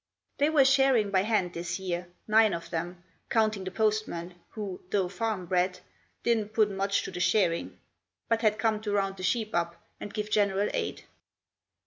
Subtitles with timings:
[0.39, 5.07] They were shearing by hand this year, nine of them, counting the postman, who, though
[5.07, 5.79] farm bred,
[6.23, 7.77] "did'n putt much to the shearin',"
[8.27, 11.03] but had come to round the sheep up and give general aid.